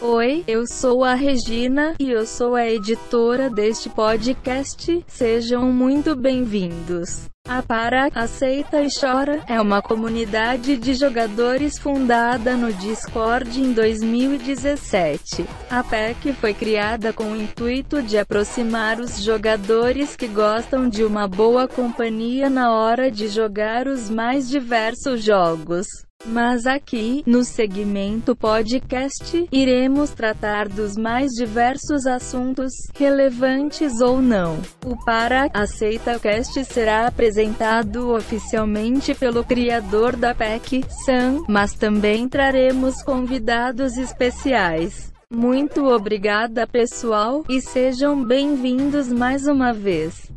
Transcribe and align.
Oi, 0.00 0.44
eu 0.46 0.66
sou 0.66 1.04
a 1.04 1.14
Regina, 1.14 1.94
e 2.00 2.10
eu 2.10 2.26
sou 2.26 2.54
a 2.54 2.66
editora 2.66 3.48
deste 3.48 3.88
podcast. 3.88 5.04
Sejam 5.06 5.72
muito 5.72 6.16
bem-vindos. 6.16 7.28
A 7.46 7.62
Para, 7.62 8.08
Aceita 8.14 8.82
e 8.82 8.88
Chora 8.88 9.42
é 9.46 9.60
uma 9.60 9.80
comunidade 9.80 10.76
de 10.76 10.94
jogadores 10.94 11.78
fundada 11.78 12.56
no 12.56 12.72
Discord 12.72 13.60
em 13.60 13.72
2017. 13.72 15.46
A 15.70 15.84
PEC 15.84 16.32
foi 16.32 16.54
criada 16.54 17.12
com 17.12 17.32
o 17.32 17.36
intuito 17.36 18.02
de 18.02 18.18
aproximar 18.18 18.98
os 18.98 19.22
jogadores 19.22 20.16
que 20.16 20.26
gostam 20.26 20.88
de 20.88 21.04
uma 21.04 21.28
boa 21.28 21.68
companhia 21.68 22.50
na 22.50 22.72
hora 22.72 23.10
de 23.10 23.28
jogar 23.28 23.86
os 23.86 24.10
mais 24.10 24.48
diversos 24.48 25.22
jogos. 25.22 25.86
Mas 26.26 26.66
aqui, 26.66 27.22
no 27.26 27.44
segmento 27.44 28.34
podcast, 28.34 29.46
iremos 29.52 30.10
tratar 30.10 30.68
dos 30.68 30.96
mais 30.96 31.32
diversos 31.32 32.06
assuntos, 32.06 32.72
relevantes 32.94 34.00
ou 34.00 34.22
não. 34.22 34.58
O 34.84 34.96
Para 35.04 35.50
Aceita 35.52 36.18
Cast 36.18 36.64
será 36.64 37.06
apresentado 37.06 38.10
oficialmente 38.14 39.14
pelo 39.14 39.44
criador 39.44 40.16
da 40.16 40.34
PEC, 40.34 40.84
Sam, 41.04 41.44
mas 41.46 41.74
também 41.74 42.28
traremos 42.28 43.02
convidados 43.02 43.98
especiais. 43.98 45.12
Muito 45.30 45.84
obrigada 45.86 46.66
pessoal, 46.66 47.44
e 47.48 47.60
sejam 47.60 48.24
bem-vindos 48.24 49.08
mais 49.08 49.46
uma 49.46 49.72
vez. 49.72 50.33